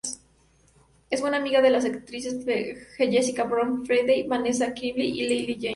[1.11, 2.43] Es buena amiga de las actrices
[2.97, 5.69] Jessica Brown-Findlay, Vanessa Kirby y Lily James.